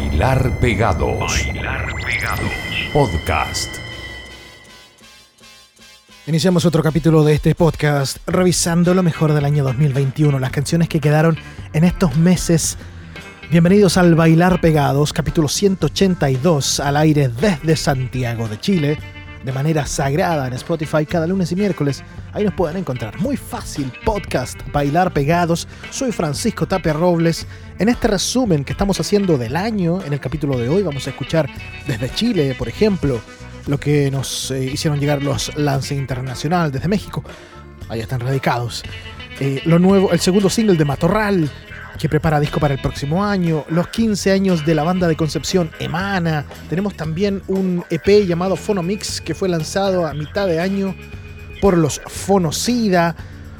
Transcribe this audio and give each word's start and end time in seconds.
Bailar 0.00 0.58
Pegados. 0.60 1.44
Bailar 1.44 1.94
Pegados. 2.02 2.50
Podcast. 2.90 3.68
Iniciamos 6.26 6.64
otro 6.64 6.82
capítulo 6.82 7.22
de 7.22 7.34
este 7.34 7.54
podcast 7.54 8.16
revisando 8.26 8.94
lo 8.94 9.02
mejor 9.02 9.34
del 9.34 9.44
año 9.44 9.62
2021, 9.62 10.38
las 10.38 10.52
canciones 10.52 10.88
que 10.88 11.00
quedaron 11.00 11.36
en 11.74 11.84
estos 11.84 12.16
meses. 12.16 12.78
Bienvenidos 13.50 13.98
al 13.98 14.14
Bailar 14.14 14.62
Pegados, 14.62 15.12
capítulo 15.12 15.48
182, 15.48 16.80
al 16.80 16.96
aire 16.96 17.28
desde 17.28 17.76
Santiago 17.76 18.48
de 18.48 18.58
Chile, 18.58 18.98
de 19.44 19.52
manera 19.52 19.86
sagrada 19.86 20.46
en 20.46 20.52
Spotify 20.54 21.06
cada 21.06 21.26
lunes 21.26 21.50
y 21.52 21.56
miércoles. 21.56 22.02
Ahí 22.32 22.44
nos 22.44 22.54
pueden 22.54 22.76
encontrar. 22.76 23.18
Muy 23.20 23.36
fácil, 23.36 23.92
podcast 24.04 24.60
Bailar 24.72 25.12
Pegados. 25.12 25.66
Soy 25.90 26.12
Francisco 26.12 26.66
Tapia 26.66 26.92
Robles. 26.92 27.46
En 27.78 27.88
este 27.88 28.08
resumen 28.08 28.64
que 28.64 28.72
estamos 28.72 29.00
haciendo 29.00 29.38
del 29.38 29.56
año, 29.56 30.02
en 30.02 30.12
el 30.12 30.20
capítulo 30.20 30.58
de 30.58 30.68
hoy 30.68 30.82
vamos 30.82 31.06
a 31.06 31.10
escuchar 31.10 31.48
desde 31.86 32.12
Chile, 32.12 32.54
por 32.58 32.68
ejemplo, 32.68 33.20
lo 33.66 33.78
que 33.78 34.10
nos 34.10 34.50
eh, 34.50 34.64
hicieron 34.64 35.00
llegar 35.00 35.22
los 35.22 35.56
Lance 35.56 35.94
Internacional 35.94 36.70
desde 36.70 36.88
México. 36.88 37.24
Ahí 37.88 38.00
están 38.00 38.20
radicados. 38.20 38.82
Eh, 39.40 39.62
lo 39.64 39.78
nuevo, 39.78 40.12
el 40.12 40.20
segundo 40.20 40.50
single 40.50 40.76
de 40.76 40.84
Matorral, 40.84 41.50
que 42.00 42.08
prepara 42.08 42.40
disco 42.40 42.58
para 42.60 42.72
el 42.72 42.80
próximo 42.80 43.22
año, 43.22 43.66
los 43.68 43.88
15 43.88 44.32
años 44.32 44.64
de 44.64 44.74
la 44.74 44.84
banda 44.84 45.06
de 45.06 45.16
Concepción 45.16 45.70
Emana, 45.78 46.46
tenemos 46.70 46.96
también 46.96 47.42
un 47.46 47.84
EP 47.90 48.26
llamado 48.26 48.56
Phonomix 48.56 49.20
que 49.20 49.34
fue 49.34 49.50
lanzado 49.50 50.06
a 50.06 50.14
mitad 50.14 50.46
de 50.46 50.60
año 50.60 50.96
por 51.60 51.76
los 51.76 52.00
Fonocida, 52.06 53.14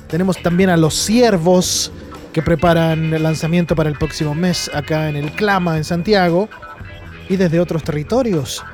tenemos 0.08 0.42
también 0.42 0.70
a 0.70 0.78
Los 0.78 0.94
Ciervos 0.94 1.92
que 2.32 2.40
preparan 2.40 3.12
el 3.12 3.22
lanzamiento 3.22 3.76
para 3.76 3.90
el 3.90 3.98
próximo 3.98 4.34
mes 4.34 4.70
acá 4.72 5.10
en 5.10 5.16
el 5.16 5.32
Clama 5.32 5.76
en 5.76 5.84
Santiago. 5.84 6.48
Y 7.28 7.36
desde 7.36 7.60
otros 7.60 7.84
territorios. 7.84 8.64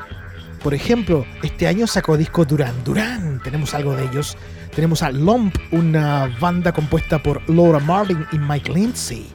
Por 0.62 0.72
ejemplo, 0.72 1.26
este 1.42 1.66
año 1.66 1.86
sacó 1.86 2.16
disco 2.16 2.46
Duran 2.46 2.72
Duran, 2.84 3.38
tenemos 3.44 3.74
algo 3.74 3.94
de 3.94 4.04
ellos. 4.04 4.34
Tenemos 4.74 5.02
a 5.02 5.10
Lump, 5.10 5.54
una 5.72 6.34
banda 6.40 6.72
compuesta 6.72 7.22
por 7.22 7.46
Laura 7.50 7.80
Martin 7.80 8.24
y 8.32 8.38
Mike 8.38 8.72
Lindsay 8.72 9.30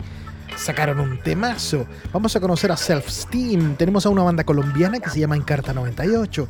sacaron 0.56 1.00
un 1.00 1.20
temazo. 1.20 1.86
Vamos 2.12 2.36
a 2.36 2.40
conocer 2.40 2.72
a 2.72 2.78
Self 2.78 3.10
Steam. 3.10 3.76
Tenemos 3.76 4.06
a 4.06 4.10
una 4.10 4.24
banda 4.24 4.44
colombiana 4.44 5.00
que 5.00 5.10
se 5.10 5.20
llama 5.20 5.36
Encarta 5.36 5.74
98. 5.74 6.48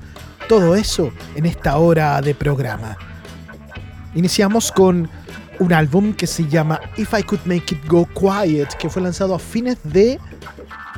Todo 0.48 0.76
eso 0.76 1.12
en 1.36 1.46
esta 1.46 1.78
hora 1.78 2.22
de 2.22 2.36
programa. 2.36 2.98
Iniciamos 4.16 4.72
con 4.72 5.10
un 5.60 5.74
álbum 5.74 6.14
que 6.14 6.28
se 6.28 6.48
llama 6.48 6.80
If 6.98 7.14
I 7.18 7.24
Could 7.24 7.46
Make 7.46 7.76
It 7.76 7.88
Go 7.88 8.08
Quiet, 8.08 8.74
que 8.80 8.90
fue 8.90 9.02
lanzado 9.02 9.36
a 9.36 9.40
fines 9.40 9.78
de 9.84 10.20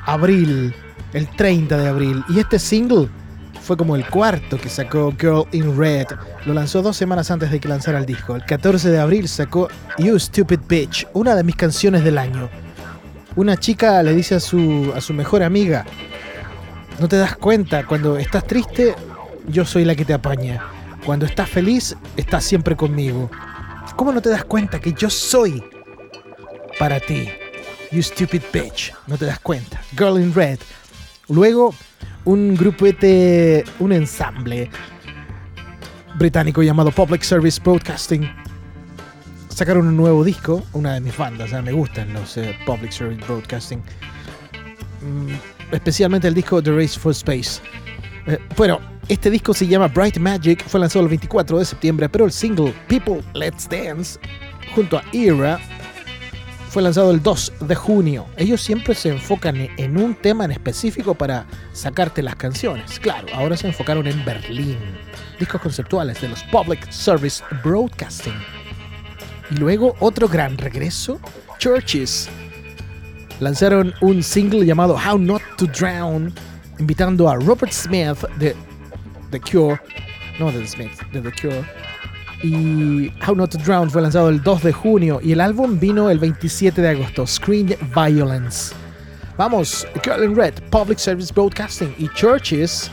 abril, 0.06 0.74
el 1.14 1.28
30 1.36 1.78
de 1.78 1.88
abril. 1.88 2.24
Y 2.30 2.40
este 2.40 2.58
single 2.58 3.10
fue 3.62 3.78
como 3.78 3.96
el 3.96 4.06
cuarto 4.08 4.58
que 4.58 4.70
sacó 4.70 5.14
Girl 5.20 5.46
in 5.52 5.78
Red. 5.78 6.08
Lo 6.46 6.54
lanzó 6.54 6.82
dos 6.82 6.98
semanas 6.98 7.32
antes 7.32 7.52
de 7.52 7.60
que 7.60 7.68
lanzara 7.68 8.00
el 8.00 8.06
disco. 8.06 8.36
El 8.36 8.44
14 8.46 8.90
de 8.90 9.00
abril 9.00 9.28
sacó 9.28 9.70
You 9.98 10.20
Stupid 10.20 10.60
Bitch, 10.68 11.08
una 11.14 11.36
de 11.36 11.44
mis 11.44 11.56
canciones 11.56 12.04
del 12.04 12.18
año. 12.18 12.50
Una 13.36 13.58
chica 13.58 14.04
le 14.04 14.14
dice 14.14 14.36
a 14.36 14.40
su, 14.40 14.94
a 14.96 15.02
su 15.02 15.14
mejor 15.14 15.42
amiga, 15.42 15.86
no 17.00 17.08
te 17.08 17.18
das 17.18 17.36
cuenta, 17.36 17.86
cuando 17.86 18.18
estás 18.18 18.46
triste, 18.46 18.94
yo 19.48 19.66
soy 19.66 19.86
la 19.86 19.96
que 19.96 20.06
te 20.06 20.14
apaña. 20.14 20.64
Cuando 21.06 21.26
estás 21.26 21.50
feliz, 21.50 21.96
estás 22.16 22.44
siempre 22.44 22.76
conmigo. 22.76 23.30
¿Cómo 23.96 24.12
no 24.12 24.22
te 24.22 24.30
das 24.30 24.46
cuenta 24.46 24.80
que 24.80 24.94
yo 24.94 25.10
soy 25.10 25.64
para 26.78 27.00
ti? 27.00 27.28
You 27.92 28.02
stupid 28.02 28.42
bitch. 28.52 28.94
No 29.08 29.18
te 29.18 29.26
das 29.26 29.40
cuenta. 29.40 29.82
Girl 29.98 30.20
in 30.20 30.34
Red. 30.34 30.60
Luego, 31.28 31.74
un 32.26 32.56
grupete, 32.56 33.64
un 33.80 33.92
ensamble 33.92 34.70
británico 36.16 36.62
llamado 36.62 36.92
Public 36.92 37.24
Service 37.24 37.60
Broadcasting 37.62 38.43
sacaron 39.54 39.88
un 39.88 39.96
nuevo 39.96 40.24
disco, 40.24 40.64
una 40.74 40.96
de 40.96 41.02
mis 41.02 41.16
bandas, 41.16 41.52
me 41.64 41.72
gustan 41.72 42.12
los 42.14 42.38
eh, 42.38 42.58
Public 42.66 42.92
Service 42.92 43.24
Broadcasting, 43.26 43.80
mm, 45.02 45.74
especialmente 45.74 46.28
el 46.28 46.34
disco 46.34 46.62
The 46.62 46.72
Race 46.72 47.00
for 47.00 47.12
Space. 47.12 47.62
Eh, 48.26 48.40
bueno, 48.58 48.80
este 49.08 49.30
disco 49.30 49.54
se 49.54 49.68
llama 49.68 49.88
Bright 49.88 50.18
Magic, 50.18 50.66
fue 50.68 50.80
lanzado 50.80 51.04
el 51.04 51.10
24 51.10 51.60
de 51.60 51.66
septiembre, 51.66 52.10
pero 52.10 52.26
el 52.26 52.32
single 52.32 52.74
People 52.88 53.22
Let's 53.34 53.70
Dance, 53.70 54.20
junto 54.74 54.98
a 54.98 55.04
Era, 55.14 55.60
fue 56.70 56.82
lanzado 56.82 57.12
el 57.12 57.22
2 57.22 57.54
de 57.68 57.76
junio. 57.76 58.26
Ellos 58.36 58.60
siempre 58.60 58.96
se 58.96 59.10
enfocan 59.10 59.70
en 59.78 59.98
un 59.98 60.16
tema 60.16 60.46
en 60.46 60.52
específico 60.52 61.14
para 61.14 61.46
sacarte 61.74 62.24
las 62.24 62.36
canciones. 62.36 63.00
Claro, 63.00 63.28
ahora 63.36 63.56
se 63.56 63.68
enfocaron 63.68 64.08
en 64.08 64.26
Berlín. 64.26 64.80
Discos 65.38 65.62
conceptuales 65.62 66.20
de 66.22 66.30
los 66.30 66.42
Public 66.46 66.90
Service 66.90 67.44
Broadcasting. 67.64 68.63
Y 69.54 69.58
luego 69.58 69.96
otro 70.00 70.28
gran 70.28 70.58
regreso, 70.58 71.20
Churches. 71.60 72.28
Lanzaron 73.40 73.94
un 74.02 74.24
single 74.24 74.66
llamado 74.66 74.96
How 74.96 75.20
Not 75.20 75.44
to 75.58 75.68
Drown, 75.68 76.34
invitando 76.80 77.30
a 77.30 77.36
Robert 77.36 77.72
Smith 77.72 78.18
de 78.40 78.56
The 79.30 79.40
Cure, 79.40 79.80
no 80.40 80.52
de 80.52 80.62
The 80.62 80.68
Smith, 80.68 80.92
de 81.12 81.22
The 81.22 81.32
Cure. 81.40 81.64
Y 82.42 83.14
How 83.28 83.36
Not 83.36 83.52
to 83.52 83.58
Drown 83.60 83.92
fue 83.92 84.02
lanzado 84.02 84.30
el 84.30 84.42
2 84.42 84.64
de 84.64 84.74
junio 84.74 85.20
y 85.22 85.34
el 85.34 85.42
álbum 85.42 85.80
vino 85.80 86.10
el 86.10 86.18
27 86.18 86.82
de 86.82 86.90
agosto, 86.90 87.28
Screen 87.28 87.76
Violence. 87.94 88.74
Vamos, 89.38 89.86
Girl 90.04 90.24
in 90.24 90.36
Red, 90.36 90.56
Public 90.72 90.98
Service 90.98 91.32
Broadcasting 91.32 91.94
y 92.00 92.10
Churches, 92.16 92.90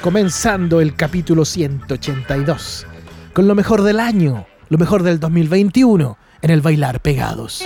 comenzando 0.00 0.80
el 0.80 0.94
capítulo 0.94 1.44
182, 1.44 2.86
con 3.34 3.46
lo 3.46 3.54
mejor 3.54 3.82
del 3.82 4.00
año 4.00 4.46
lo 4.68 4.78
mejor 4.78 5.02
del 5.02 5.20
2021 5.20 6.16
en 6.42 6.50
el 6.50 6.60
Bailar 6.60 7.00
Pegados. 7.00 7.64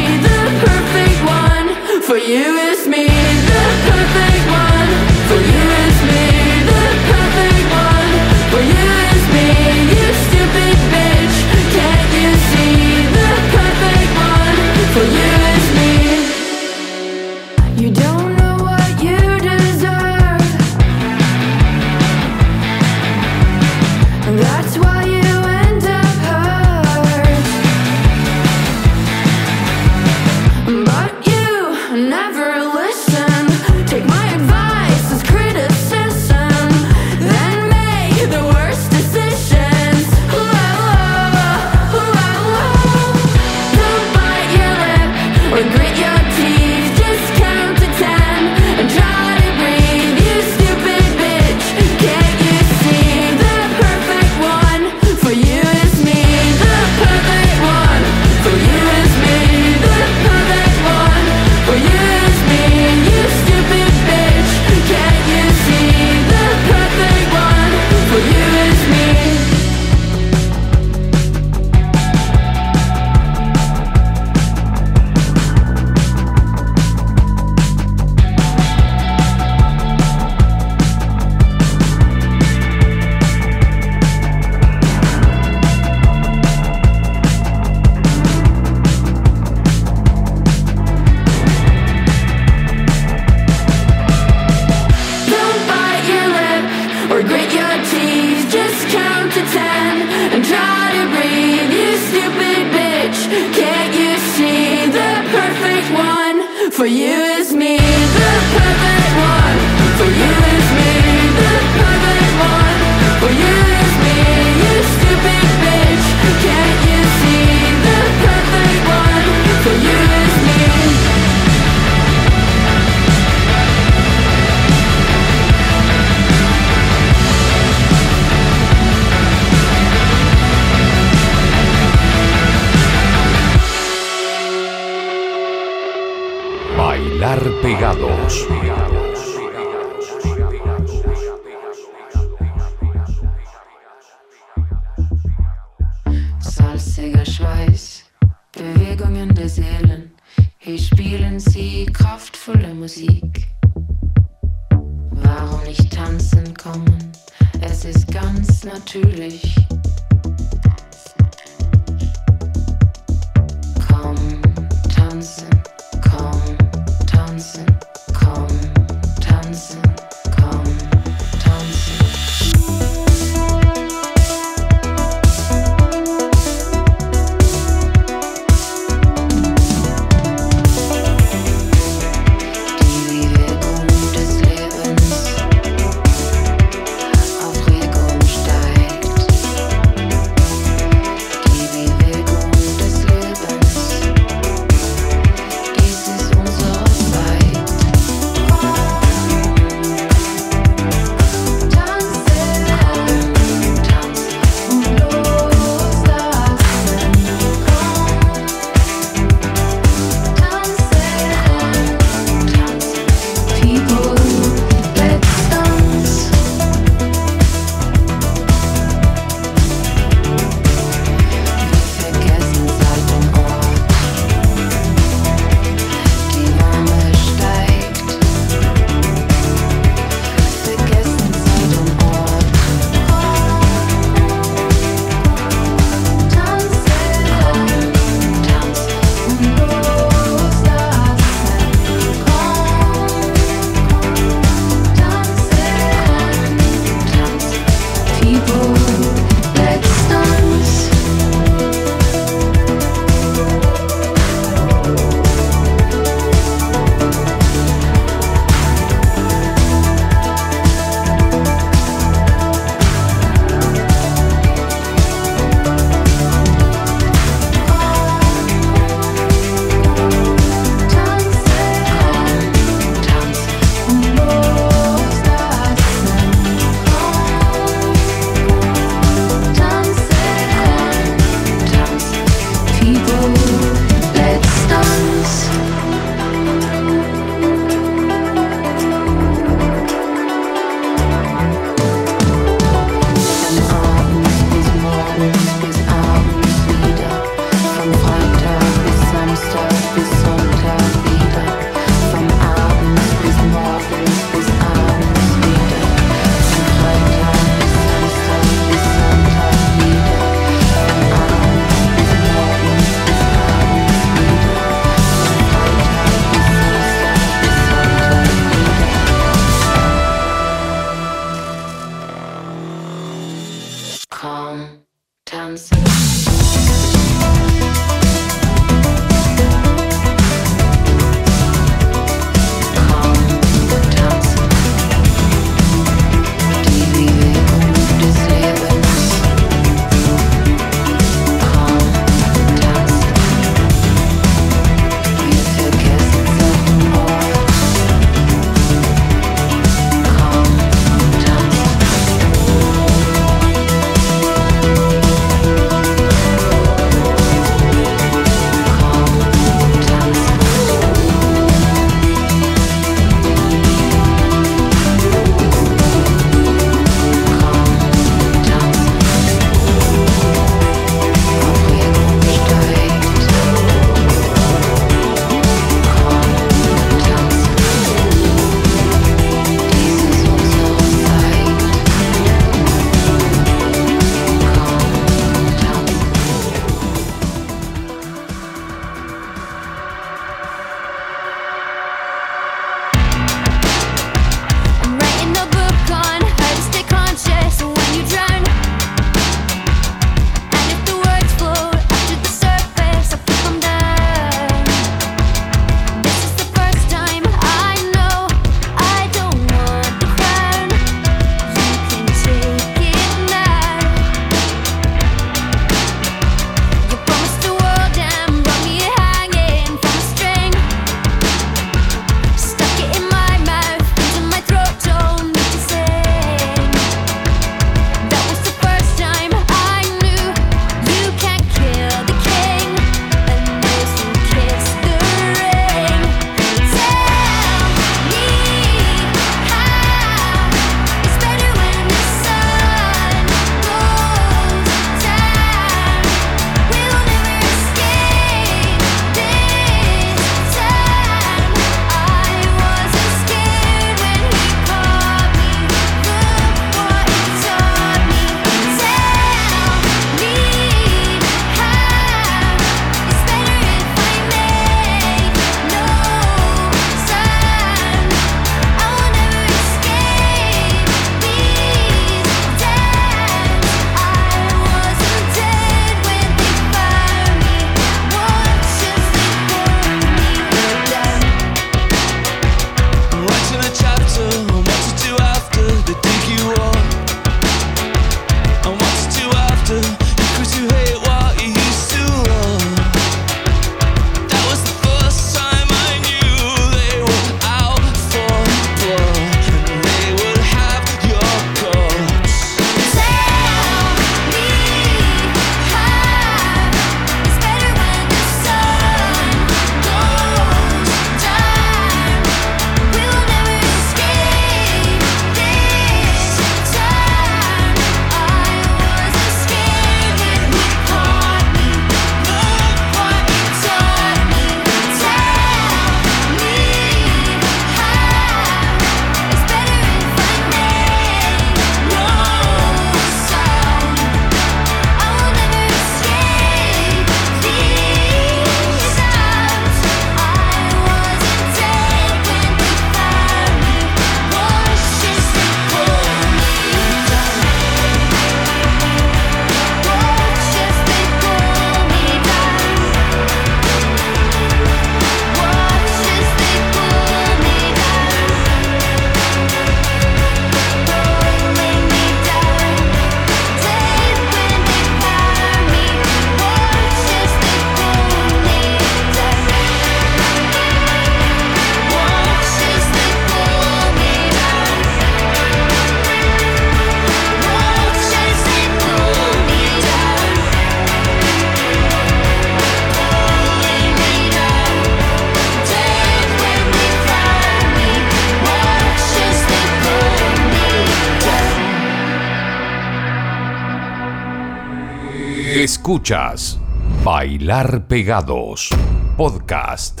Escuchas 595.82 596.60
Bailar 597.02 597.88
Pegados 597.88 598.68
Podcast. 599.16 600.00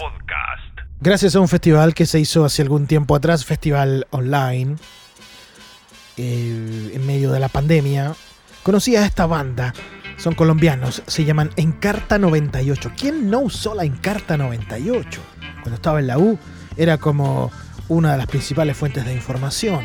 Gracias 1.00 1.34
a 1.34 1.40
un 1.40 1.48
festival 1.48 1.92
que 1.92 2.06
se 2.06 2.20
hizo 2.20 2.44
hace 2.44 2.62
algún 2.62 2.86
tiempo 2.86 3.16
atrás, 3.16 3.44
festival 3.44 4.06
online, 4.10 4.76
eh, 6.16 6.92
en 6.94 7.04
medio 7.04 7.32
de 7.32 7.40
la 7.40 7.48
pandemia, 7.48 8.14
conocí 8.62 8.94
a 8.94 9.04
esta 9.04 9.26
banda. 9.26 9.74
Son 10.18 10.36
colombianos, 10.36 11.02
se 11.08 11.24
llaman 11.24 11.50
Encarta 11.56 12.16
98. 12.16 12.92
¿Quién 12.96 13.28
no 13.28 13.40
usó 13.40 13.74
la 13.74 13.82
Encarta 13.82 14.36
98? 14.36 15.20
Cuando 15.62 15.74
estaba 15.74 15.98
en 15.98 16.06
la 16.06 16.16
U, 16.16 16.38
era 16.76 16.96
como 16.98 17.50
una 17.88 18.12
de 18.12 18.18
las 18.18 18.28
principales 18.28 18.76
fuentes 18.76 19.04
de 19.04 19.14
información. 19.14 19.84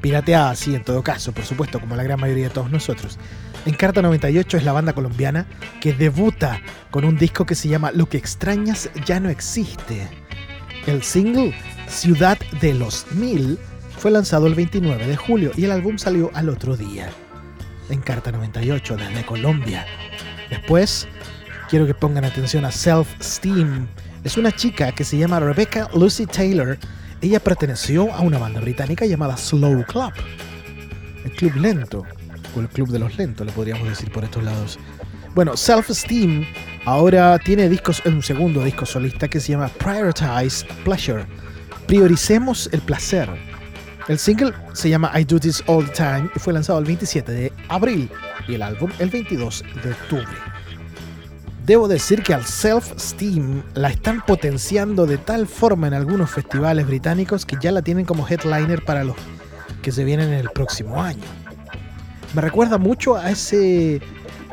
Pirateada, 0.00 0.54
sí, 0.54 0.76
en 0.76 0.84
todo 0.84 1.02
caso, 1.02 1.32
por 1.32 1.44
supuesto, 1.44 1.80
como 1.80 1.96
la 1.96 2.04
gran 2.04 2.20
mayoría 2.20 2.44
de 2.44 2.54
todos 2.54 2.70
nosotros. 2.70 3.18
Encarta 3.66 4.00
98 4.00 4.56
es 4.56 4.64
la 4.64 4.72
banda 4.72 4.94
colombiana 4.94 5.46
que 5.80 5.92
debuta 5.92 6.60
con 6.90 7.04
un 7.04 7.18
disco 7.18 7.44
que 7.44 7.54
se 7.54 7.68
llama 7.68 7.92
Lo 7.92 8.06
que 8.06 8.16
extrañas 8.16 8.90
ya 9.04 9.20
no 9.20 9.28
existe. 9.28 10.08
El 10.86 11.02
single 11.02 11.54
Ciudad 11.86 12.38
de 12.60 12.72
los 12.72 13.10
Mil 13.12 13.58
fue 13.98 14.10
lanzado 14.10 14.46
el 14.46 14.54
29 14.54 15.06
de 15.06 15.16
julio 15.16 15.52
y 15.56 15.64
el 15.64 15.72
álbum 15.72 15.98
salió 15.98 16.30
al 16.32 16.48
otro 16.48 16.74
día. 16.74 17.10
Encarta 17.90 18.32
98 18.32 18.96
desde 18.96 19.26
Colombia. 19.26 19.84
Después, 20.48 21.06
quiero 21.68 21.86
que 21.86 21.94
pongan 21.94 22.24
atención 22.24 22.64
a 22.64 22.72
Self 22.72 23.08
Steam. 23.20 23.88
Es 24.24 24.38
una 24.38 24.52
chica 24.52 24.92
que 24.92 25.04
se 25.04 25.18
llama 25.18 25.38
Rebecca 25.38 25.90
Lucy 25.94 26.24
Taylor. 26.24 26.78
Ella 27.20 27.40
perteneció 27.40 28.10
a 28.14 28.20
una 28.20 28.38
banda 28.38 28.60
británica 28.60 29.04
llamada 29.04 29.36
Slow 29.36 29.84
Club. 29.84 30.12
El 31.24 31.32
club 31.32 31.56
lento 31.56 32.06
o 32.54 32.60
el 32.60 32.68
club 32.68 32.88
de 32.88 32.98
los 32.98 33.16
lentos, 33.16 33.46
le 33.46 33.52
podríamos 33.52 33.88
decir 33.88 34.10
por 34.10 34.24
estos 34.24 34.42
lados. 34.42 34.78
Bueno, 35.34 35.56
Self 35.56 35.90
Esteem 35.90 36.44
ahora 36.84 37.38
tiene 37.38 37.68
discos, 37.68 38.02
un 38.04 38.22
segundo 38.22 38.64
disco 38.64 38.84
solista 38.84 39.28
que 39.28 39.38
se 39.38 39.52
llama 39.52 39.68
Prioritize 39.68 40.66
Pleasure. 40.84 41.24
Prioricemos 41.86 42.68
el 42.72 42.80
placer. 42.80 43.28
El 44.08 44.18
single 44.18 44.52
se 44.72 44.90
llama 44.90 45.12
I 45.18 45.24
Do 45.24 45.38
This 45.38 45.62
All 45.66 45.86
the 45.86 45.92
Time 45.92 46.30
y 46.34 46.38
fue 46.40 46.52
lanzado 46.52 46.80
el 46.80 46.84
27 46.84 47.30
de 47.30 47.52
abril 47.68 48.10
y 48.48 48.54
el 48.54 48.62
álbum 48.62 48.90
el 48.98 49.08
22 49.08 49.64
de 49.84 49.92
octubre. 49.92 50.36
Debo 51.64 51.86
decir 51.86 52.24
que 52.24 52.34
al 52.34 52.44
Self 52.44 52.92
Steam 52.98 53.62
la 53.74 53.90
están 53.90 54.24
potenciando 54.26 55.06
de 55.06 55.18
tal 55.18 55.46
forma 55.46 55.86
en 55.86 55.94
algunos 55.94 56.30
festivales 56.30 56.88
británicos 56.88 57.46
que 57.46 57.56
ya 57.60 57.70
la 57.70 57.82
tienen 57.82 58.04
como 58.04 58.26
headliner 58.26 58.84
para 58.84 59.04
los 59.04 59.16
que 59.80 59.92
se 59.92 60.02
vienen 60.02 60.30
en 60.30 60.40
el 60.40 60.50
próximo 60.50 61.00
año 61.00 61.39
me 62.34 62.42
recuerda 62.42 62.78
mucho 62.78 63.16
a, 63.16 63.30
ese, 63.30 64.00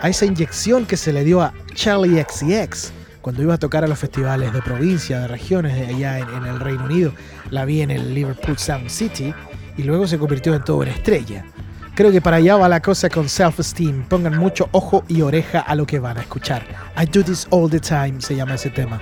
a 0.01 0.09
esa 0.09 0.25
inyección 0.25 0.85
que 0.85 0.97
se 0.97 1.13
le 1.13 1.23
dio 1.23 1.41
a 1.41 1.53
Charlie 1.73 2.23
XCX 2.23 2.91
cuando 3.21 3.43
iba 3.43 3.55
a 3.55 3.57
tocar 3.57 3.83
a 3.83 3.87
los 3.87 3.99
festivales 3.99 4.53
de 4.53 4.61
provincia, 4.61 5.19
de 5.19 5.27
regiones 5.27 5.75
de 5.75 5.87
allá 5.87 6.19
en, 6.19 6.45
el 6.45 6.59
Reino 6.59 6.85
Unido. 6.85 7.11
La 7.51 7.65
vi 7.65 7.81
en 7.81 7.91
el 7.91 8.13
Liverpool 8.13 8.57
Sound 8.57 8.89
City 8.89 9.33
y 9.75 9.83
luego 9.83 10.07
se 10.07 10.17
convirtió 10.17 10.55
en 10.55 10.63
toda 10.63 10.79
una 10.79 10.91
estrella. 10.91 11.45
Creo 11.93 12.11
que 12.11 12.21
para 12.21 12.37
allá 12.37 12.55
va 12.55 12.69
la 12.69 12.81
cosa 12.81 13.09
con 13.09 13.27
self-esteem. 13.27 14.07
Pongan 14.07 14.37
mucho 14.37 14.69
ojo 14.71 15.03
y 15.07 15.23
oreja 15.23 15.59
a 15.59 15.75
lo 15.75 15.85
que 15.85 15.99
van 15.99 16.17
a 16.17 16.21
escuchar. 16.21 16.63
I 16.97 17.05
Do 17.05 17.23
This 17.23 17.47
All 17.49 17.69
the 17.69 17.79
Time 17.79 18.15
se 18.19 18.35
llama 18.35 18.55
ese 18.55 18.69
tema. 18.69 18.99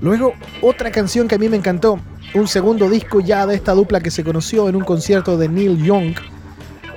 Luego, 0.00 0.34
otra 0.60 0.90
canción 0.90 1.26
que 1.26 1.36
a 1.36 1.38
mí 1.38 1.48
me 1.48 1.56
encantó, 1.56 1.98
un 2.34 2.46
segundo 2.46 2.90
disco 2.90 3.20
ya 3.20 3.46
de 3.46 3.54
esta 3.54 3.72
dupla 3.72 4.00
que 4.00 4.10
se 4.10 4.22
conoció 4.22 4.68
en 4.68 4.76
un 4.76 4.84
concierto 4.84 5.38
de 5.38 5.48
Neil 5.48 5.82
Young 5.82 6.14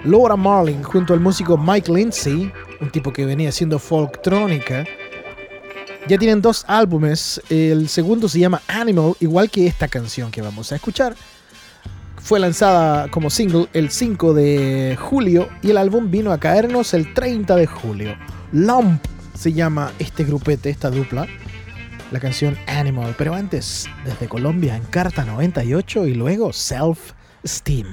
Laura 0.05 0.35
Marling 0.35 0.83
junto 0.83 1.13
al 1.13 1.21
músico 1.21 1.57
Mike 1.57 1.91
Lindsay, 1.91 2.51
un 2.81 2.89
tipo 2.89 3.13
que 3.13 3.25
venía 3.25 3.49
haciendo 3.49 3.79
folktrónica. 3.79 4.85
Ya 6.07 6.17
tienen 6.17 6.41
dos 6.41 6.65
álbumes, 6.67 7.41
el 7.49 7.87
segundo 7.87 8.27
se 8.27 8.39
llama 8.39 8.61
Animal, 8.67 9.13
igual 9.21 9.49
que 9.49 9.65
esta 9.65 9.87
canción 9.87 10.29
que 10.29 10.41
vamos 10.41 10.71
a 10.71 10.75
escuchar. 10.75 11.15
Fue 12.17 12.39
lanzada 12.39 13.09
como 13.09 13.29
single 13.29 13.67
el 13.73 13.89
5 13.89 14.33
de 14.33 14.97
julio 14.99 15.47
y 15.61 15.71
el 15.71 15.77
álbum 15.77 16.11
vino 16.11 16.31
a 16.31 16.37
caernos 16.37 16.93
el 16.93 17.13
30 17.13 17.55
de 17.55 17.67
julio. 17.67 18.15
Lump 18.51 19.01
se 19.33 19.53
llama 19.53 19.93
este 19.99 20.25
grupete, 20.25 20.69
esta 20.69 20.89
dupla. 20.89 21.27
La 22.11 22.19
canción 22.19 22.57
Animal, 22.67 23.15
pero 23.17 23.33
antes 23.33 23.89
desde 24.05 24.27
Colombia 24.27 24.75
en 24.75 24.83
Carta 24.83 25.23
98 25.23 26.07
y 26.07 26.13
luego 26.13 26.51
Self 26.51 27.13
Steam. 27.45 27.87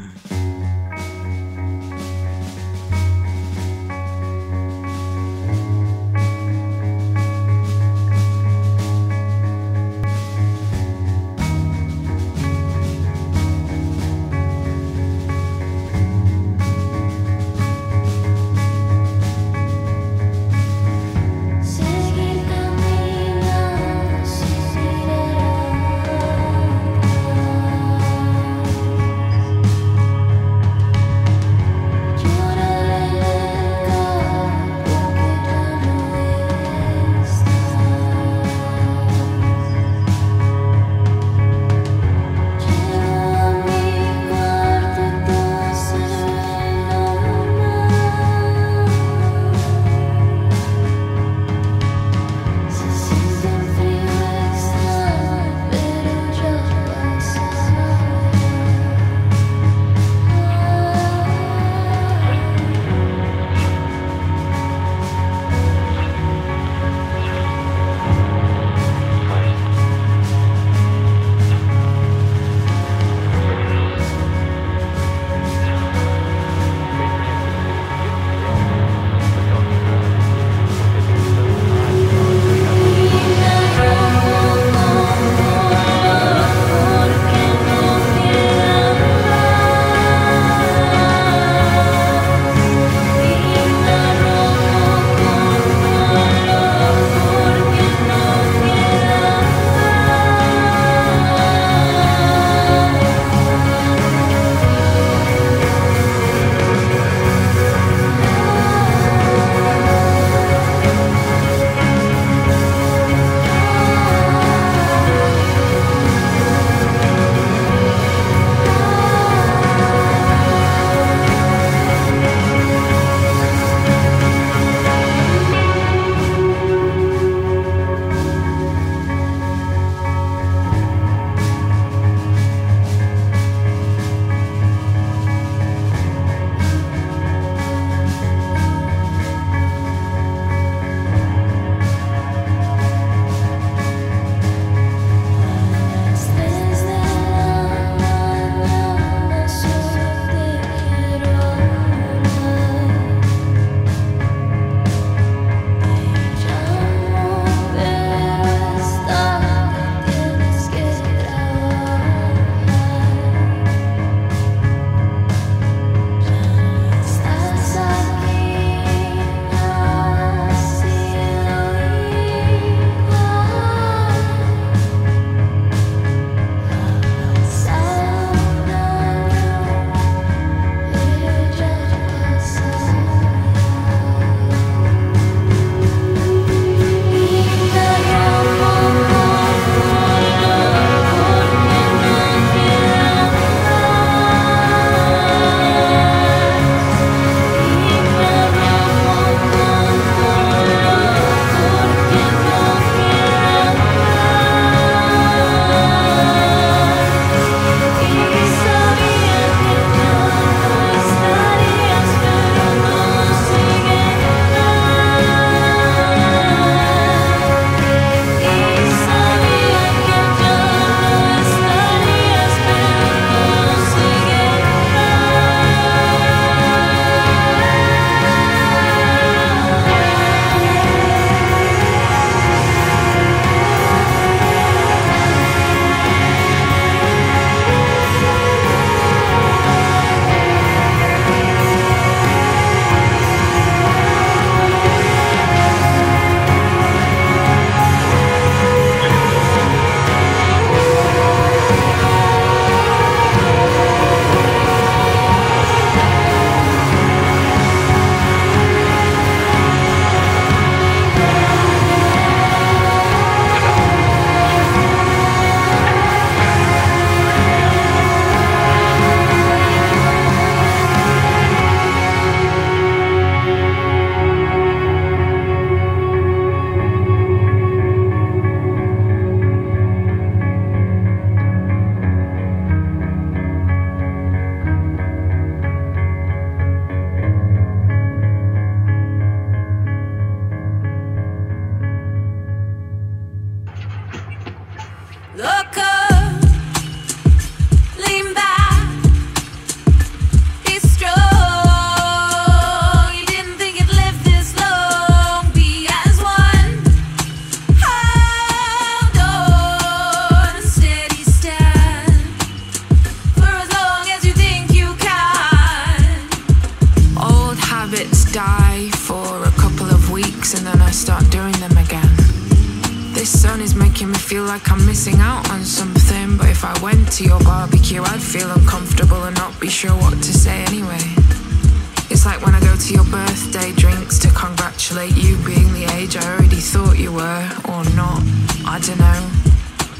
congratulate 334.91 335.25
you 335.25 335.37
being 335.45 335.73
the 335.73 335.85
age 335.95 336.17
I 336.17 336.35
already 336.35 336.57
thought 336.57 336.99
you 336.99 337.13
were, 337.13 337.47
or 337.71 337.85
not. 337.95 338.23
I 338.67 338.81
don't 338.83 338.99
know. 338.99 339.23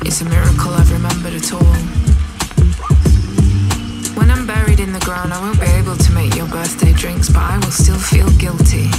It's 0.03 0.21
a 0.21 0.25
miracle 0.25 0.75
I've 0.75 0.91
remembered 0.91 1.35
at 1.35 1.53
all. 1.53 1.77
When 4.19 4.31
I'm 4.31 4.47
buried 4.49 4.81
in 4.81 4.93
the 4.93 4.99
ground, 5.01 5.33
I 5.33 5.41
won't 5.41 5.61
be 5.61 5.67
able 5.67 5.95
to 5.95 6.13
make 6.13 6.35
your 6.35 6.49
birthday 6.49 6.93
drinks, 6.93 7.29
but 7.29 7.43
I 7.43 7.59
will 7.59 7.71
still 7.71 7.99
feel 7.99 8.29
guilty. 8.31 8.91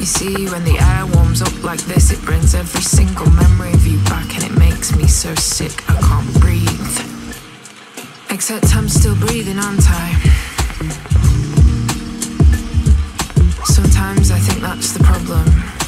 You 0.00 0.06
see, 0.06 0.48
when 0.50 0.64
the 0.64 0.76
air 0.80 1.06
warms 1.14 1.42
up 1.42 1.54
like 1.62 1.80
this, 1.82 2.10
it 2.10 2.20
brings 2.22 2.54
every 2.54 2.82
single 2.82 3.30
memory 3.30 3.72
of 3.72 3.86
you 3.86 4.02
back, 4.10 4.34
and 4.34 4.42
it 4.42 4.58
makes 4.58 4.96
me 4.96 5.06
so 5.06 5.32
sick 5.36 5.88
I 5.88 5.94
can't 6.00 6.40
breathe. 6.40 6.98
Except 8.30 8.74
I'm 8.74 8.88
still 8.88 9.14
breathing, 9.14 9.60
aren't 9.60 9.88
I? 9.88 10.31
Sometimes 14.12 14.30
I 14.30 14.38
think 14.40 14.60
that's 14.60 14.92
the 14.92 15.02
problem. 15.02 15.81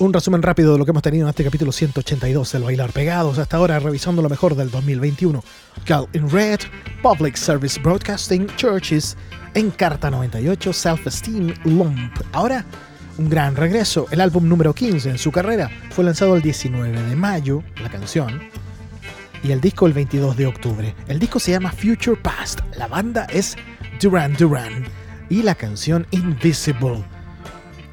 Un 0.00 0.12
resumen 0.12 0.42
rápido 0.42 0.74
de 0.74 0.78
lo 0.78 0.84
que 0.84 0.92
hemos 0.92 1.02
tenido 1.02 1.26
en 1.26 1.30
este 1.30 1.42
capítulo 1.42 1.72
182 1.72 2.52
del 2.52 2.62
Bailar 2.62 2.92
Pegados. 2.92 3.36
Hasta 3.38 3.56
ahora 3.56 3.80
revisando 3.80 4.22
lo 4.22 4.28
mejor 4.28 4.54
del 4.54 4.70
2021. 4.70 5.42
Girl 5.84 6.06
in 6.12 6.30
Red, 6.30 6.60
Public 7.02 7.34
Service 7.34 7.80
Broadcasting, 7.80 8.46
Churches, 8.54 9.16
Encarta 9.54 10.08
98, 10.08 10.72
Self 10.72 11.08
Esteem, 11.08 11.52
Lump. 11.64 12.12
Ahora, 12.30 12.64
un 13.18 13.28
gran 13.28 13.56
regreso. 13.56 14.06
El 14.12 14.20
álbum 14.20 14.48
número 14.48 14.72
15 14.72 15.10
en 15.10 15.18
su 15.18 15.32
carrera 15.32 15.68
fue 15.90 16.04
lanzado 16.04 16.36
el 16.36 16.42
19 16.42 17.02
de 17.02 17.16
mayo, 17.16 17.64
la 17.82 17.90
canción, 17.90 18.40
y 19.42 19.50
el 19.50 19.60
disco 19.60 19.88
el 19.88 19.94
22 19.94 20.36
de 20.36 20.46
octubre. 20.46 20.94
El 21.08 21.18
disco 21.18 21.40
se 21.40 21.50
llama 21.50 21.72
Future 21.72 22.16
Past. 22.22 22.60
La 22.78 22.86
banda 22.86 23.26
es 23.32 23.56
Duran 24.00 24.34
Duran 24.34 24.84
y 25.28 25.42
la 25.42 25.56
canción 25.56 26.06
Invisible. 26.12 27.13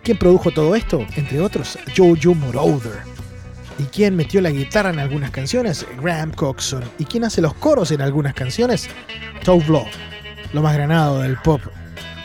¿Quién 0.03 0.17
produjo 0.17 0.49
todo 0.49 0.75
esto? 0.75 1.05
Entre 1.15 1.39
otros, 1.39 1.77
Jojo 1.95 2.33
Moroder. 2.33 3.03
¿Y 3.77 3.83
quién 3.83 4.15
metió 4.15 4.41
la 4.41 4.49
guitarra 4.49 4.89
en 4.89 4.99
algunas 4.99 5.29
canciones? 5.29 5.85
Graham 6.01 6.31
Coxon. 6.31 6.83
¿Y 6.97 7.05
quién 7.05 7.23
hace 7.23 7.41
los 7.41 7.53
coros 7.53 7.91
en 7.91 8.01
algunas 8.01 8.33
canciones? 8.33 8.89
Tove 9.43 9.67
Lo. 9.67 9.85
Lo 10.53 10.61
más 10.61 10.73
granado 10.73 11.21
del 11.21 11.37
pop 11.37 11.61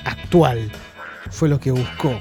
actual 0.04 0.70
fue 1.30 1.48
lo 1.50 1.60
que 1.60 1.70
buscó 1.70 2.18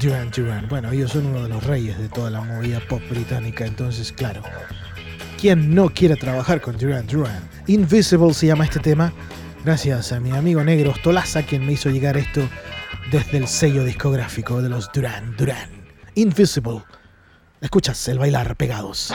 Duran 0.00 0.30
Duran. 0.30 0.68
Bueno, 0.68 0.92
ellos 0.92 1.12
son 1.12 1.26
uno 1.26 1.42
de 1.42 1.48
los 1.48 1.64
reyes 1.64 1.98
de 1.98 2.08
toda 2.08 2.30
la 2.30 2.42
movida 2.42 2.80
pop 2.88 3.00
británica, 3.08 3.64
entonces, 3.64 4.12
claro. 4.12 4.42
¿Quién 5.40 5.74
no 5.74 5.88
quiere 5.88 6.16
trabajar 6.16 6.60
con 6.60 6.76
Duran 6.76 7.06
Duran? 7.06 7.48
Invisible 7.66 8.34
se 8.34 8.46
llama 8.46 8.64
este 8.64 8.80
tema. 8.80 9.12
Gracias 9.64 10.12
a 10.12 10.20
mi 10.20 10.32
amigo 10.32 10.62
negro 10.62 10.94
Stolaza, 10.94 11.42
quien 11.42 11.64
me 11.64 11.72
hizo 11.72 11.88
llegar 11.90 12.16
esto 12.16 12.42
desde 13.10 13.38
el 13.38 13.48
sello 13.48 13.84
discográfico 13.84 14.60
de 14.60 14.68
los 14.68 14.90
Duran 14.92 15.34
Duran. 15.36 15.70
Invisible. 16.14 16.82
Escuchas 17.60 18.06
el 18.08 18.18
bailar 18.18 18.56
pegados. 18.56 19.12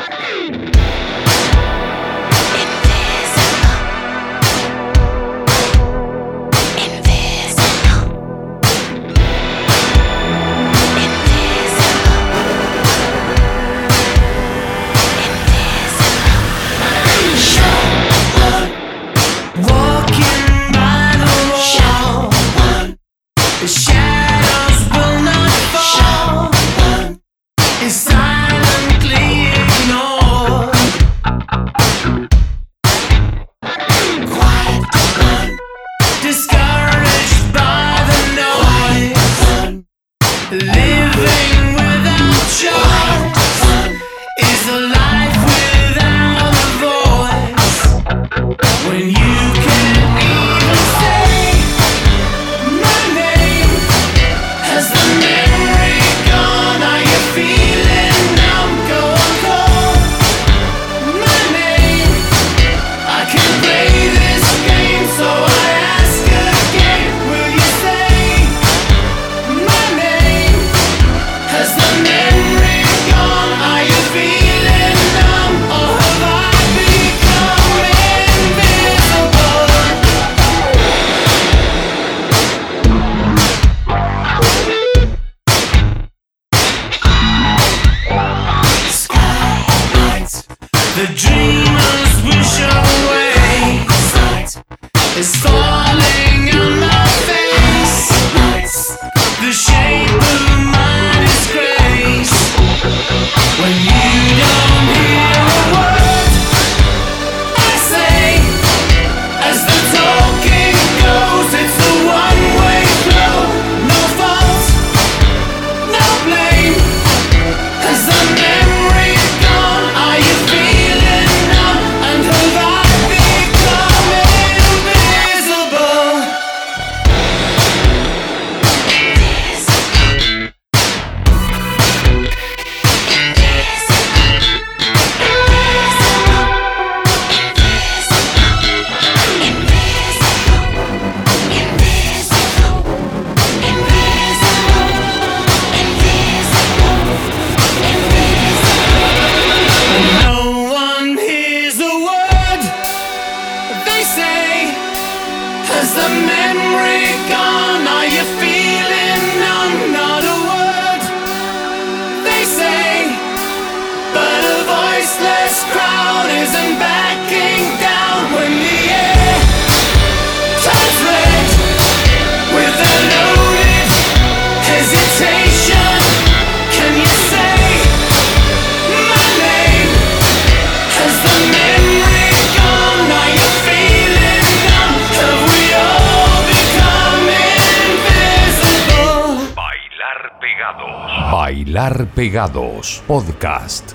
Pegados. 192.14 193.02
Podcast. 193.08 193.94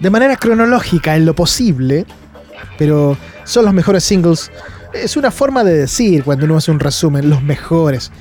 De 0.00 0.10
manera 0.10 0.36
cronológica 0.36 1.16
en 1.16 1.24
lo 1.24 1.34
posible, 1.34 2.04
pero 2.76 3.16
son 3.44 3.64
los 3.64 3.72
mejores 3.72 4.04
singles. 4.04 4.52
Es 4.92 5.16
una 5.16 5.30
forma 5.30 5.64
de 5.64 5.72
decir 5.72 6.24
cuando 6.24 6.44
uno 6.44 6.58
hace 6.58 6.70
un 6.70 6.78
resumen, 6.78 7.30
los 7.30 7.42
mejores. 7.42 8.12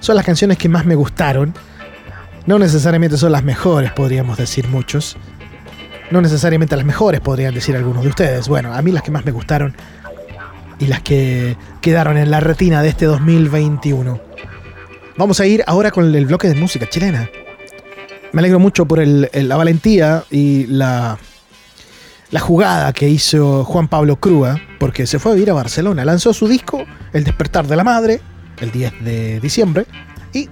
Son 0.00 0.16
las 0.16 0.26
canciones 0.26 0.58
que 0.58 0.68
más 0.68 0.84
me 0.84 0.96
gustaron. 0.96 1.54
No 2.46 2.58
necesariamente 2.58 3.16
son 3.16 3.30
las 3.30 3.44
mejores, 3.44 3.92
podríamos 3.92 4.38
decir 4.38 4.66
muchos. 4.66 5.16
No 6.10 6.20
necesariamente 6.22 6.74
las 6.76 6.86
mejores, 6.86 7.20
podrían 7.20 7.54
decir 7.54 7.76
algunos 7.76 8.02
de 8.02 8.08
ustedes. 8.08 8.48
Bueno, 8.48 8.72
a 8.72 8.80
mí 8.82 8.92
las 8.92 9.02
que 9.02 9.10
más 9.10 9.24
me 9.26 9.32
gustaron 9.32 9.74
y 10.78 10.86
las 10.86 11.02
que 11.02 11.56
quedaron 11.80 12.16
en 12.16 12.30
la 12.30 12.40
retina 12.40 12.82
de 12.82 12.88
este 12.88 13.04
2021. 13.06 14.18
Vamos 15.16 15.40
a 15.40 15.46
ir 15.46 15.64
ahora 15.66 15.90
con 15.90 16.14
el 16.14 16.26
bloque 16.26 16.48
de 16.48 16.54
música 16.54 16.88
chilena. 16.88 17.28
Me 18.32 18.40
alegro 18.40 18.58
mucho 18.58 18.86
por 18.86 19.00
el- 19.00 19.28
la 19.32 19.56
valentía 19.56 20.24
y 20.30 20.66
la, 20.66 21.18
la 22.30 22.40
jugada 22.40 22.92
que 22.92 23.08
hizo 23.08 23.64
Juan 23.64 23.88
Pablo 23.88 24.16
Crúa, 24.16 24.60
porque 24.78 25.06
se 25.06 25.18
fue 25.18 25.32
a 25.32 25.34
vivir 25.34 25.50
a 25.50 25.54
Barcelona. 25.54 26.04
Lanzó 26.04 26.32
su 26.32 26.46
disco, 26.48 26.84
El 27.12 27.24
despertar 27.24 27.66
de 27.66 27.74
la 27.76 27.84
madre, 27.84 28.20
el 28.60 28.70
10 28.70 28.92
de 29.04 29.40
diciembre, 29.40 29.86
y 30.32 30.48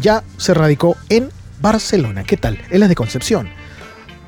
ya 0.00 0.22
se 0.36 0.54
radicó 0.54 0.96
en 1.08 1.30
Barcelona. 1.60 2.22
¿Qué 2.24 2.36
tal? 2.36 2.58
Él 2.70 2.82
es 2.82 2.88
de 2.88 2.94
Concepción. 2.94 3.48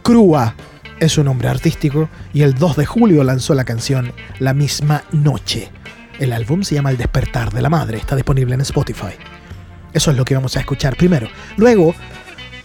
Crúa 0.09 0.55
es 1.01 1.13
su 1.13 1.23
nombre 1.23 1.49
artístico 1.49 2.09
y 2.33 2.41
el 2.41 2.55
2 2.55 2.77
de 2.77 2.87
julio 2.87 3.23
lanzó 3.25 3.53
la 3.53 3.67
canción 3.67 4.15
La 4.39 4.55
misma 4.55 5.05
noche. 5.13 5.71
El 6.19 6.33
álbum 6.33 6.63
se 6.63 6.77
llama 6.77 6.91
El 6.91 6.97
despertar 6.97 7.53
de 7.53 7.61
la 7.61 7.69
madre, 7.69 7.99
está 7.99 8.17
disponible 8.17 8.55
en 8.55 8.63
Spotify. 8.63 9.13
Eso 9.93 10.11
es 10.11 10.17
lo 10.17 10.25
que 10.25 10.35
vamos 10.35 10.57
a 10.57 10.61
escuchar 10.61 10.97
primero. 10.97 11.29
Luego, 11.59 11.95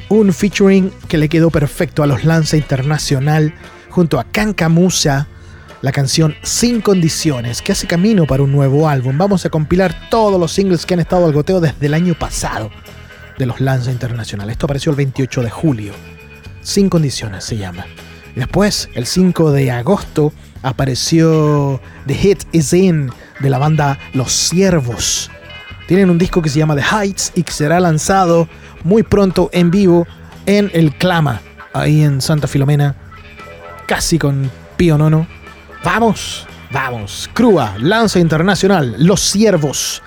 un 0.08 0.32
featuring 0.32 0.90
que 1.10 1.18
le 1.18 1.28
quedó 1.28 1.50
perfecto 1.50 2.02
a 2.02 2.08
los 2.08 2.24
Lanza 2.24 2.56
Internacional 2.56 3.54
junto 3.90 4.22
a 4.22 4.24
Cancamusa, 4.24 5.28
la 5.82 5.92
canción 5.92 6.36
Sin 6.44 6.80
Condiciones, 6.80 7.62
que 7.62 7.74
hace 7.74 7.88
camino 7.88 8.26
para 8.26 8.44
un 8.44 8.54
nuevo 8.54 8.88
álbum. 8.88 9.18
Vamos 9.18 9.46
a 9.46 9.50
compilar 9.50 9.94
todos 10.10 10.40
los 10.40 10.54
singles 10.54 10.86
que 10.86 10.94
han 10.94 11.02
estado 11.02 11.26
al 11.26 11.34
goteo 11.34 11.60
desde 11.60 11.88
el 11.88 11.94
año 11.94 12.14
pasado 12.14 12.72
de 13.38 13.46
los 13.46 13.60
Lanza 13.60 13.92
Internacional. 13.92 14.50
Esto 14.50 14.66
apareció 14.66 14.92
el 14.92 14.96
28 14.96 15.42
de 15.42 15.50
julio. 15.50 16.13
Sin 16.64 16.90
Condiciones 16.90 17.44
se 17.44 17.58
llama. 17.58 17.86
Después, 18.36 18.90
el 18.96 19.06
5 19.06 19.52
de 19.52 19.70
agosto, 19.72 20.34
apareció 20.64 21.80
The 22.08 22.16
Hit 22.16 22.44
Is 22.52 22.74
In 22.74 23.12
de 23.40 23.50
la 23.50 23.60
banda 23.60 24.00
Los 24.14 24.32
Ciervos. 24.32 25.30
Tienen 25.88 26.10
un 26.10 26.18
disco 26.18 26.42
que 26.42 26.50
se 26.50 26.60
llama 26.60 26.76
The 26.76 26.82
Heights 26.82 27.34
y 27.36 27.44
que 27.44 27.52
será 27.52 27.80
lanzado 27.80 28.48
muy 28.84 29.04
pronto 29.04 29.50
en 29.52 29.70
vivo 29.70 30.08
en 30.46 30.72
el 30.74 30.96
Clama, 30.96 31.42
ahí 31.74 32.02
en 32.02 32.22
Santa 32.22 32.48
Filomena, 32.48 32.96
casi 33.86 34.18
con 34.18 34.50
Pío 34.78 34.98
Nono. 34.98 35.28
Vamos, 35.84 36.48
vamos. 36.72 37.30
Crúa, 37.34 37.76
Lanza 37.78 38.20
Internacional, 38.20 38.96
Los 38.98 39.22
Ciervos. 39.22 40.02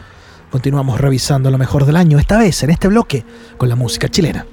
Continuamos 0.51 1.01
revisando 1.01 1.51
lo 1.51 1.59
mejor 1.59 1.85
del 1.85 1.97
año, 1.97 2.19
esta 2.19 2.39
vez 2.39 2.63
en 2.63 2.71
este 2.71 2.89
bloque, 2.89 3.25
con 3.59 3.69
la 3.69 3.77
música 3.77 4.09
chilena. 4.09 4.47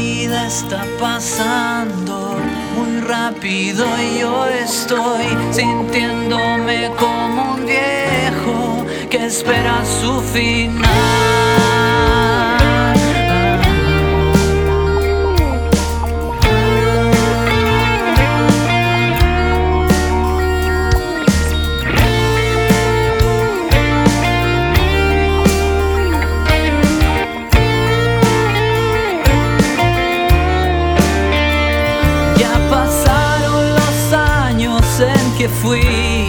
Vida 0.00 0.46
está 0.46 0.82
pasando 0.98 2.36
muy 2.74 3.00
rápido 3.00 3.84
y 3.98 4.20
yo 4.20 4.46
estoy 4.46 5.26
sintiéndome 5.52 6.90
como 6.98 7.54
un 7.54 7.66
viejo 7.66 8.86
que 9.10 9.26
espera 9.26 9.84
su 9.84 10.20
final. 10.32 11.59
Que 35.40 35.48
fui 35.48 36.19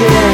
Yeah. 0.00 0.27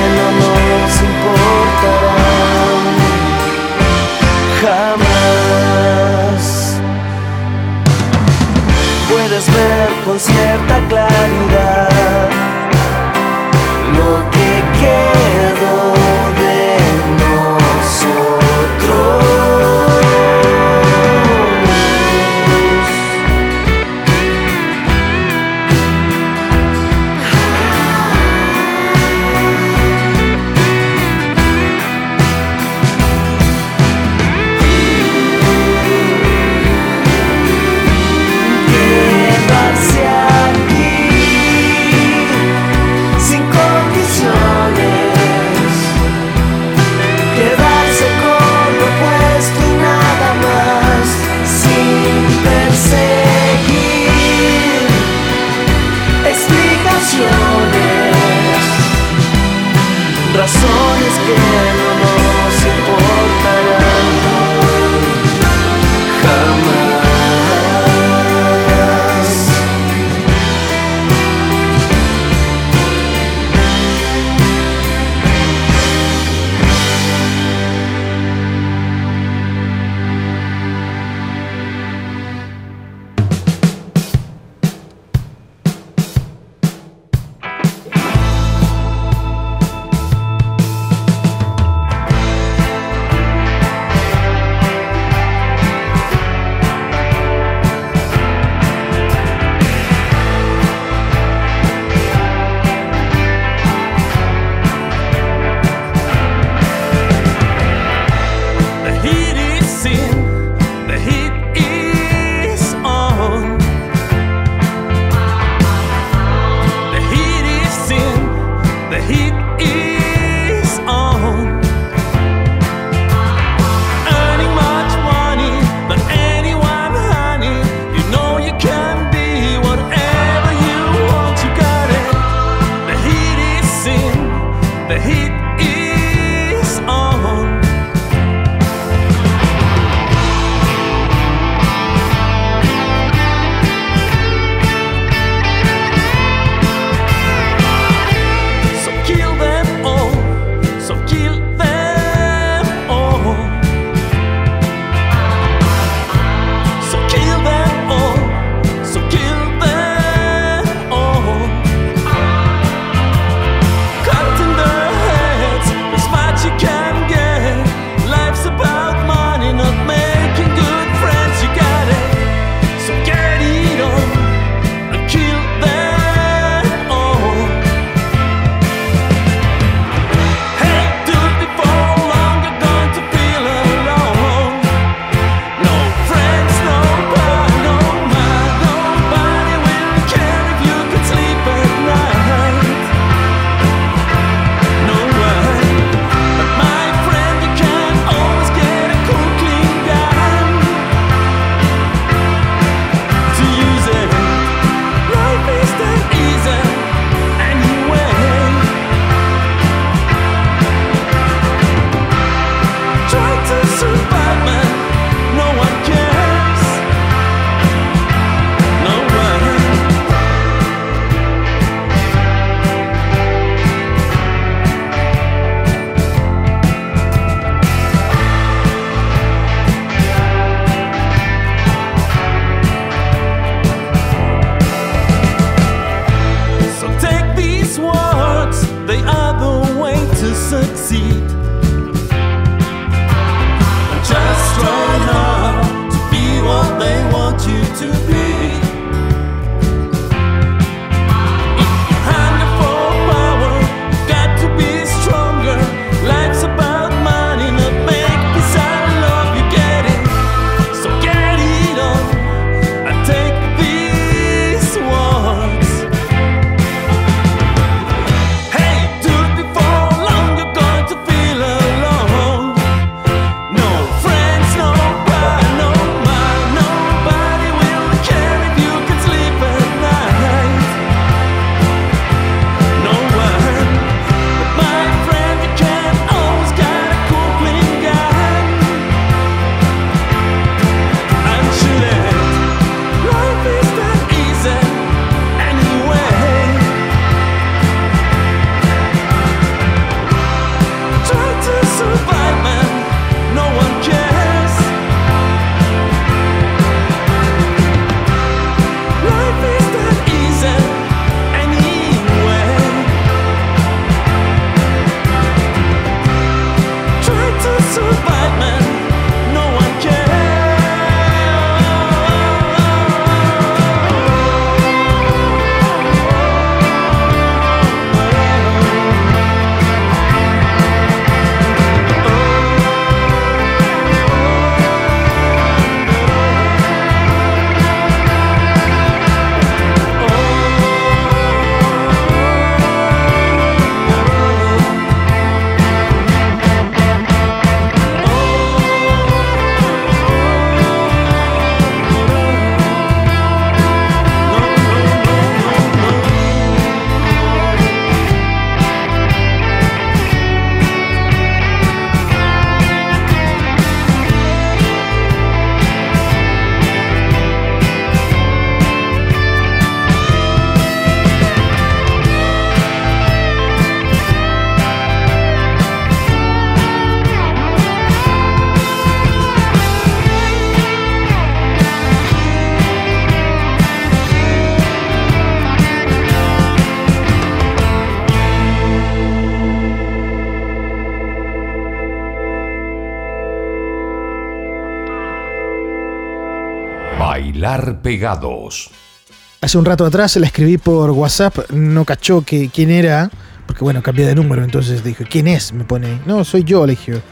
Hace 399.40 399.58
un 399.58 399.64
rato 399.64 399.84
atrás 399.84 400.16
la 400.16 400.26
escribí 400.26 400.58
por 400.58 400.90
WhatsApp, 400.90 401.50
no 401.50 401.84
cachó 401.84 402.22
que, 402.22 402.48
quién 402.48 402.70
era, 402.70 403.10
porque 403.46 403.62
bueno, 403.62 403.82
cambié 403.82 404.06
de 404.06 404.14
número, 404.14 404.42
entonces 404.42 404.82
dije, 404.82 405.04
¿quién 405.04 405.28
es? 405.28 405.52
Me 405.52 405.64
pone, 405.64 406.00
no, 406.06 406.24
soy 406.24 406.44
yo, 406.44 406.66
le 406.66 406.72
dije, 406.72 407.02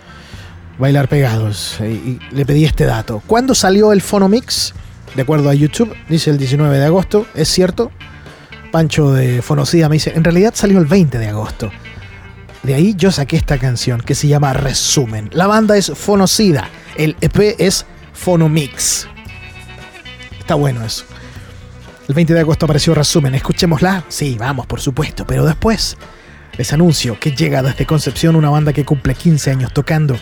bailar 0.79 1.09
pegados. 1.09 1.77
Y, 1.81 1.85
y 1.85 2.21
le 2.31 2.47
pedí 2.47 2.65
este 2.65 2.87
dato. 2.87 3.23
¿Cuándo 3.27 3.55
salió 3.55 3.93
el 3.93 4.01
Fonomix? 4.01 4.73
De 5.15 5.23
acuerdo 5.23 5.51
a 5.51 5.55
YouTube, 5.55 5.95
dice 6.09 6.31
el 6.31 6.39
19 6.39 6.79
de 6.79 6.85
agosto, 6.87 7.27
es 7.35 7.49
cierto. 7.49 7.91
Pancho 8.71 9.13
de 9.13 9.43
Fonocida 9.43 9.89
me 9.91 9.97
dice, 9.97 10.13
en 10.15 10.25
realidad 10.25 10.53
salió 10.55 10.79
el 10.79 10.87
20 10.87 11.19
de 11.19 11.29
agosto. 11.29 11.71
De 12.63 12.75
ahí 12.75 12.95
yo 12.97 13.11
saqué 13.11 13.37
esta 13.37 13.59
canción 13.59 14.01
que 14.01 14.15
se 14.15 14.29
llama 14.29 14.53
Resumen. 14.55 15.29
La 15.33 15.47
banda 15.47 15.77
es 15.77 15.93
Fonocida, 15.95 16.71
el 16.97 17.17
EP 17.21 17.57
es 17.59 17.85
Fonomix. 18.15 19.09
Bueno 20.55 20.85
eso. 20.85 21.05
El 22.09 22.15
20 22.15 22.35
de 22.35 22.41
agosto 22.41 22.67
apareció 22.67 22.95
Resumen. 22.95 23.35
Escuchémosla. 23.35 24.05
Sí, 24.09 24.37
vamos, 24.39 24.67
por 24.67 24.81
supuesto. 24.81 25.27
Pero 25.27 25.45
después 25.45 25.97
les 26.57 26.73
anuncio 26.73 27.19
que 27.19 27.33
llega 27.33 27.63
desde 27.63 27.87
Concepción 27.87 28.37
una 28.37 28.51
banda 28.51 28.73
que 28.73 28.85
cumple 28.85 29.15
15 29.15 29.51
años 29.51 29.73
tocando. 29.73 30.17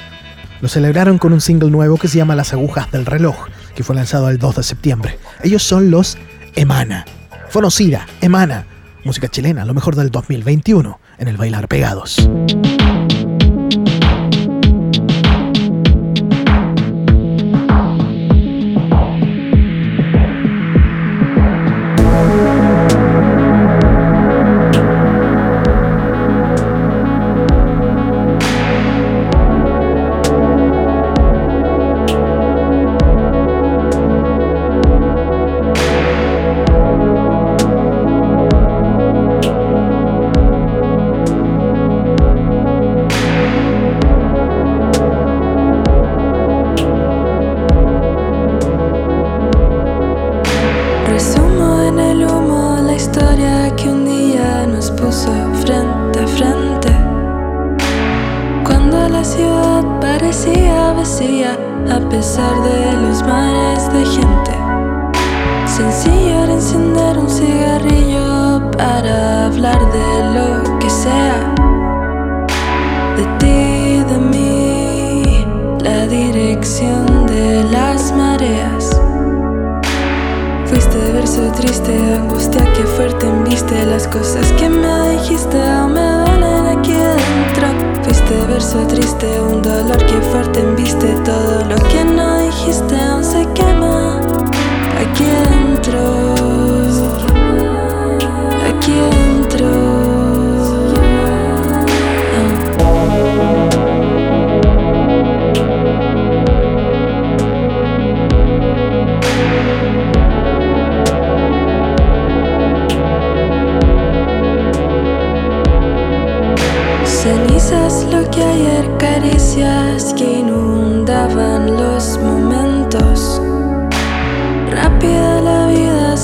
Lo 0.61 0.69
celebraron 0.69 1.19
con 1.19 1.33
un 1.33 1.41
single 1.41 1.71
nuevo 1.71 1.97
que 1.97 2.09
se 2.09 2.19
llama 2.19 2.37
Las 2.37 2.53
agujas 2.53 2.91
del 2.93 3.07
reloj, 3.07 3.49
que 3.75 3.83
fue 3.83 3.97
lanzado 3.97 4.29
el 4.29 4.39
2 4.39 4.57
de 4.57 4.63
septiembre. 4.63 5.19
Ellos 5.43 5.63
son 5.63 5.91
los 5.91 6.19
Emana. 6.55 7.07
Fonocida, 7.49 8.07
Emana. 8.21 8.67
Música 9.05 9.29
chilena, 9.29 9.65
lo 9.65 9.73
mejor 9.73 9.97
del 9.97 10.11
2021 10.11 11.01
en 11.19 11.29
el 11.29 11.39
Bailar 11.39 11.67
Pegados. 11.69 12.29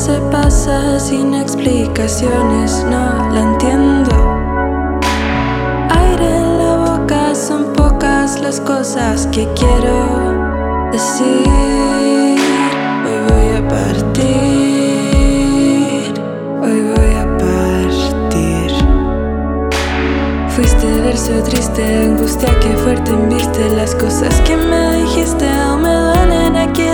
Se 0.07 0.21
pasa 0.31 1.01
sin 1.01 1.35
explicaciones, 1.35 2.85
no 2.89 3.29
la 3.35 3.41
entiendo. 3.41 4.15
Aire 5.91 6.29
en 6.37 6.59
la 6.59 6.77
boca 6.77 7.35
son 7.35 7.73
pocas 7.73 8.39
las 8.41 8.61
cosas 8.61 9.27
que 9.33 9.49
quiero 9.55 10.91
decir. 10.93 11.49
Hoy 13.05 13.19
voy 13.31 13.49
a 13.57 13.63
partir, 13.69 14.23
hoy 16.63 16.81
voy 16.95 17.13
a 17.25 17.27
partir. 17.43 18.71
Fuiste 20.51 20.87
verso 21.01 21.33
triste, 21.43 21.83
angustia 22.05 22.57
que 22.61 22.69
fuerte 22.77 23.11
embiste 23.11 23.69
Las 23.77 23.95
cosas 23.97 24.41
que 24.43 24.57
me 24.57 25.03
dijiste 25.03 25.47
aún 25.49 25.83
me 25.83 25.95
duelen 25.95 26.57
aquí 26.57 26.86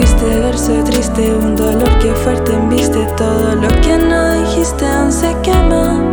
Fuiste 0.00 0.24
verso 0.24 0.72
triste, 0.84 1.30
un 1.30 1.54
dolor 1.56 1.98
que 1.98 2.10
fuerte 2.14 2.54
embiste 2.54 3.06
Todo 3.18 3.54
lo 3.54 3.68
que 3.82 3.98
no 3.98 4.32
dijiste 4.32 4.86
aún 4.86 5.12
se 5.12 5.36
quema 5.42 6.10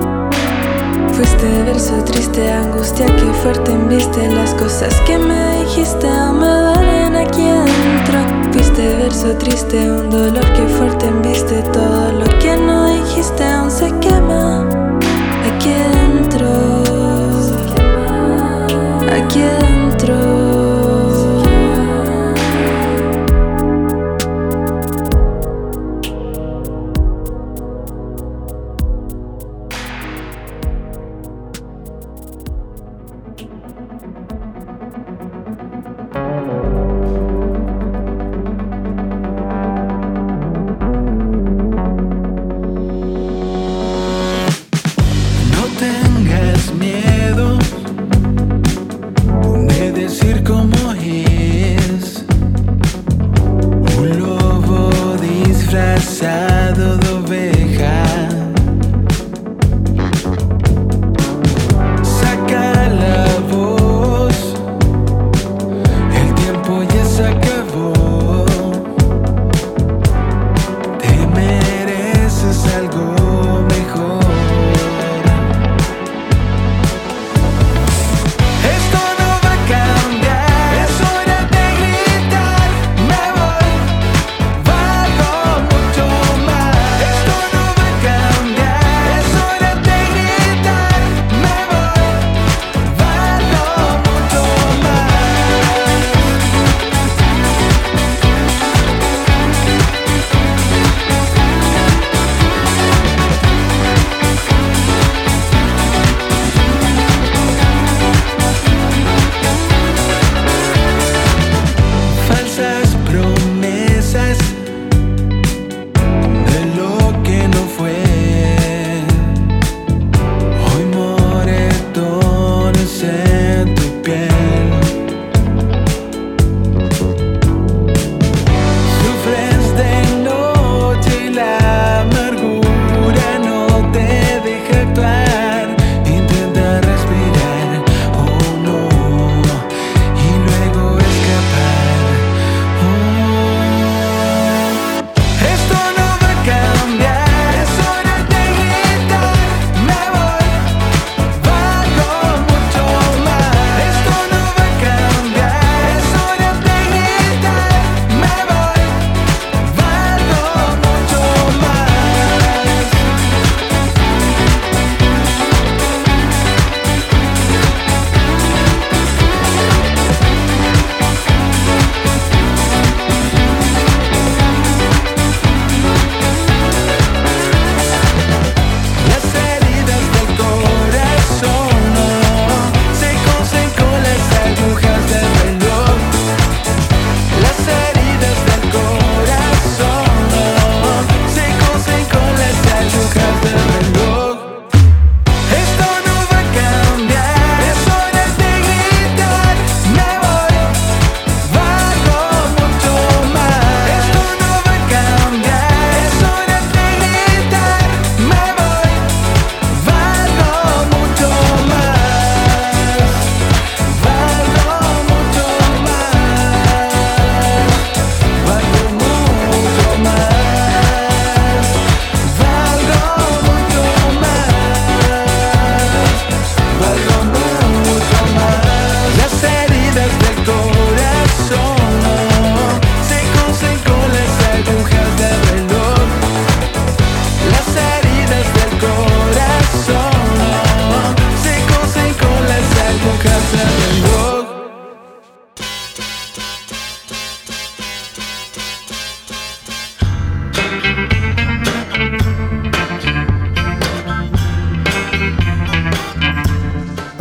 Fuiste 1.13 1.63
verso 1.63 1.93
triste, 2.03 2.51
angustia 2.51 3.05
que 3.05 3.31
fuerte 3.41 3.71
embiste 3.71 4.29
Las 4.33 4.53
cosas 4.55 4.93
que 5.05 5.17
me 5.17 5.59
dijiste 5.59 6.05
aún 6.05 6.39
me 6.41 6.47
duelen 6.47 7.15
aquí 7.15 7.43
dentro 7.43 8.51
Fuiste 8.51 8.93
verso 8.97 9.29
triste, 9.38 9.89
un 9.89 10.09
dolor 10.09 10.51
que 10.51 10.67
fuerte 10.67 11.07
embiste 11.07 11.61
Todo 11.71 12.11
lo 12.11 12.27
que 12.39 12.57
no 12.57 12.89
dijiste 12.93 13.45
aún 13.45 13.71
se 13.71 13.89
quema 13.99 14.67
Aquí 15.47 15.69
adentro, 15.69 16.49
aquí 19.09 19.39
adentro. 19.39 19.66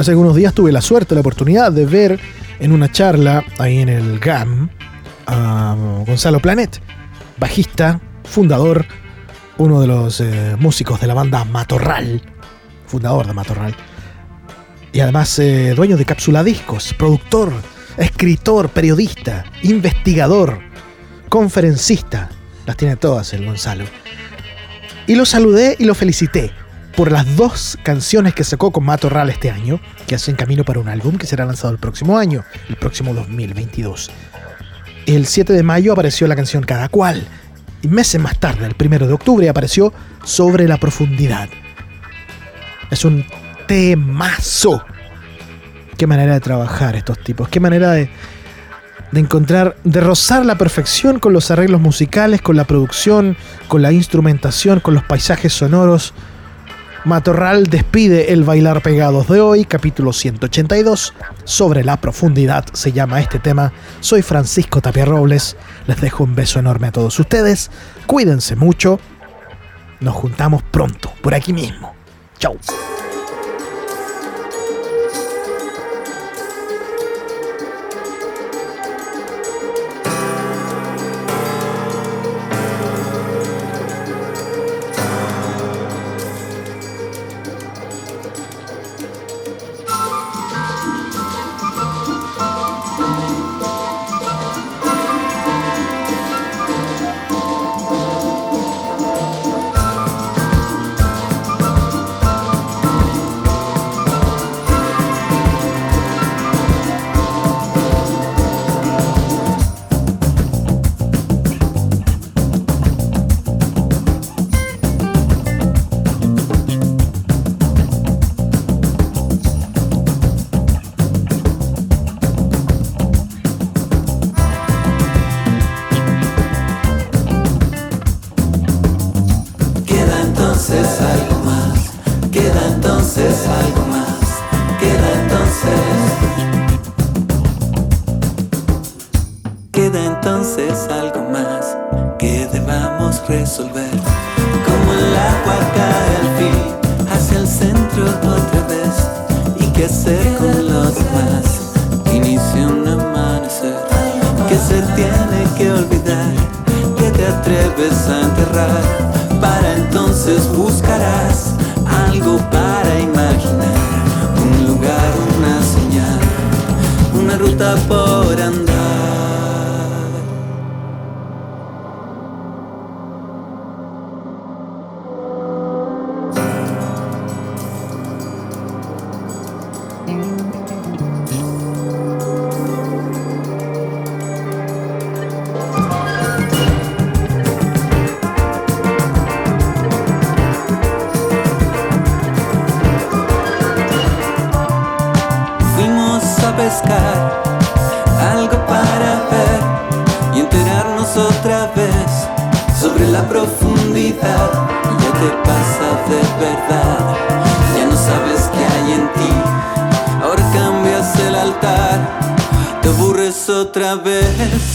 Hace 0.07 0.13
algunos 0.13 0.37
días 0.37 0.55
tuve 0.55 0.71
la 0.71 0.83
suerte, 0.83 1.17
la 1.17 1.21
oportunidad 1.21 1.73
de 1.73 1.85
ver 1.85 2.21
en 2.61 2.71
una 2.71 2.93
charla 2.93 3.45
ahí 3.59 3.79
en 3.79 3.89
el 3.89 4.21
GAM 4.21 4.71
a 5.27 5.75
Gonzalo 6.07 6.39
Planet, 6.39 6.81
bajista, 7.39 8.01
fundador, 8.23 8.87
uno 9.59 9.81
de 9.81 9.89
los 9.89 10.21
eh, 10.21 10.55
músicos 10.61 11.01
de 11.01 11.09
la 11.09 11.15
banda 11.15 11.45
Matorral, 11.45 12.23
fundador 12.87 13.27
de 13.27 13.33
Matorral, 13.33 13.75
y 14.93 15.01
además 15.01 15.41
eh, 15.41 15.75
dueño 15.75 15.97
de 15.97 16.05
Cápsula 16.05 16.45
Discos, 16.45 16.95
productor, 16.97 17.53
escritor, 17.97 18.69
periodista, 18.69 19.45
investigador, 19.65 20.61
conferencista, 21.29 22.31
las 22.65 22.77
tiene 22.77 22.95
todas 22.95 23.33
el 23.33 23.45
Gonzalo. 23.45 23.87
Y 25.09 25.17
lo 25.17 25.27
saludé 25.27 25.75
y 25.81 25.85
lo 25.85 25.97
felicité 25.97 26.53
por 26.97 27.13
las 27.13 27.37
dos 27.37 27.79
canciones 27.83 28.35
que 28.35 28.43
sacó 28.43 28.73
con 28.73 28.85
Matorral 28.85 29.29
este 29.29 29.51
año, 29.51 29.81
que 30.07 30.15
hacen 30.15 30.35
camino 30.35 30.65
para 30.65 30.81
un 30.81 30.89
álbum 30.89 31.19
que 31.19 31.27
será 31.27 31.45
lanzado 31.45 31.75
el 31.75 31.79
próximo 31.79 32.17
año, 32.17 32.43
el 32.71 32.77
próximo 32.77 33.13
2022. 33.13 34.11
El 35.05 35.27
7 35.27 35.53
de 35.53 35.63
mayo 35.63 35.93
apareció 35.93 36.27
la 36.27 36.35
canción 36.35 36.65
Cada 36.65 36.89
cual, 36.89 37.29
y 37.83 37.89
meses 37.89 38.21
más 38.21 38.39
tarde, 38.39 38.67
el 38.67 38.75
1 38.79 39.07
de 39.07 39.13
octubre, 39.13 39.49
apareció 39.49 39.93
Sobre 40.25 40.67
la 40.67 40.79
profundidad. 40.79 41.49
Es 42.91 43.05
un 43.05 43.27
temazo. 43.69 44.83
Qué 45.99 46.07
manera 46.07 46.33
de 46.33 46.41
trabajar 46.41 46.97
estos 46.97 47.19
tipos, 47.19 47.49
qué 47.49 47.61
manera 47.61 47.93
de, 47.93 48.11
de 49.13 49.21
encontrar, 49.21 49.77
de 49.85 50.01
rozar 50.01 50.47
la 50.47 50.57
perfección 50.57 51.19
con 51.19 51.35
los 51.35 51.51
arreglos 51.51 51.81
musicales, 51.81 52.41
con 52.41 52.57
la 52.57 52.65
producción, 52.65 53.37
con 53.69 53.83
la 53.83 53.93
instrumentación, 53.93 54.81
con 54.81 54.95
los 54.95 55.05
paisajes 55.05 55.53
sonoros. 55.53 56.15
Matorral 57.07 57.69
despide 57.69 58.33
el 58.33 58.43
Bailar 58.43 58.83
Pegados 58.83 59.29
de 59.29 59.41
hoy, 59.41 59.65
capítulo 59.65 60.13
182. 60.13 61.15
Sobre 61.45 61.85
la 61.85 62.01
profundidad 62.01 62.65
se 62.73 62.91
llama 62.91 63.21
este 63.21 63.39
tema. 63.39 63.73
Soy 64.01 64.23
Francisco 64.23 64.81
Tapia 64.81 65.05
Robles. 65.05 65.57
Les 65.87 66.01
dejo 66.01 66.25
un 66.25 66.35
beso 66.35 66.59
enorme 66.59 66.89
a 66.89 66.91
todos 66.91 67.17
ustedes. 67.21 67.71
Cuídense 68.09 68.57
mucho. 68.57 68.99
Nos 70.01 70.17
juntamos 70.17 70.65
pronto, 70.65 71.13
por 71.23 71.33
aquí 71.33 71.53
mismo. 71.53 71.95
Chau. 72.41 72.59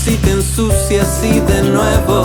Y 0.08 0.16
te 0.16 0.32
ensucias 0.32 1.22
y 1.22 1.42
de 1.42 1.64
nuevo 1.64 2.24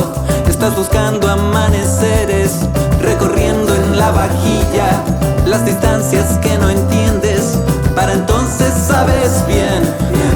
estás 0.49 0.77
buscando 0.77 1.29
amaneceres, 1.29 2.61
recorriendo 3.03 3.75
en 3.75 3.99
la 3.99 4.13
vajilla 4.13 5.03
las 5.47 5.65
distancias 5.65 6.39
que 6.39 6.57
no 6.59 6.71
entiendes. 6.71 7.59
Para 7.97 8.13
entonces 8.13 8.73
sabes 8.87 9.45
bien, 9.49 9.83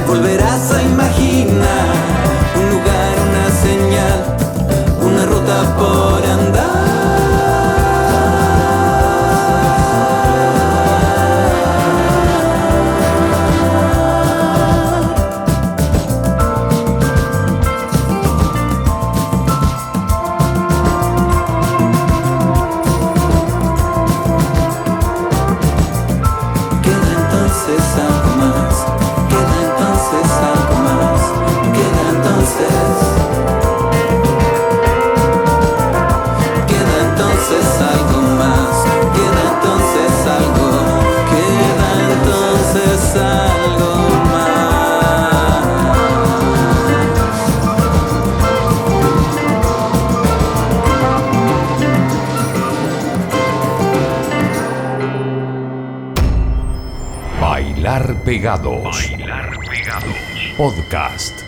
volverás 0.08 0.72
a 0.72 0.82
imaginar 0.82 1.86
un 2.56 2.70
lugar, 2.70 3.12
una 3.28 3.50
señal, 3.62 4.36
una 5.02 5.26
ruta 5.26 5.76
por 5.76 6.26
andar. 6.28 6.69
Bailar 58.40 59.50
Pegados. 59.68 60.54
Podcast. 60.56 61.39